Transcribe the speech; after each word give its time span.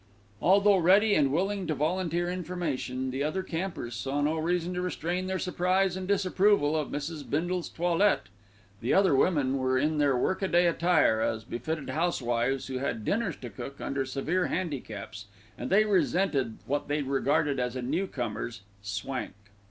Although 0.41 0.77
ready 0.79 1.13
and 1.13 1.31
willing 1.31 1.67
to 1.67 1.75
volunteer 1.75 2.27
information, 2.27 3.11
the 3.11 3.23
other 3.23 3.43
campers 3.43 3.93
saw 3.95 4.19
no 4.19 4.35
reason 4.39 4.73
to 4.73 4.81
restrain 4.81 5.27
their 5.27 5.37
surprise 5.37 5.95
and 5.95 6.07
disapproval 6.07 6.75
of 6.75 6.89
Mrs. 6.89 7.21
Bindle's 7.29 7.69
toilette. 7.69 8.25
The 8.81 8.95
other 8.95 9.15
women 9.15 9.59
were 9.59 9.77
in 9.77 9.99
their 9.99 10.17
work 10.17 10.41
a 10.41 10.47
day 10.47 10.65
attire, 10.65 11.21
as 11.21 11.43
befitted 11.43 11.91
housewives 11.91 12.65
who 12.65 12.79
had 12.79 13.05
dinners 13.05 13.35
to 13.41 13.51
cook 13.51 13.79
under 13.79 14.03
severe 14.03 14.47
handicaps, 14.47 15.27
and 15.55 15.69
they 15.69 15.85
resented 15.85 16.57
what 16.65 16.87
they 16.87 17.03
regarded 17.03 17.59
as 17.59 17.75
a 17.75 17.83
newcomer's 17.83 18.61
"swank." 18.81 19.33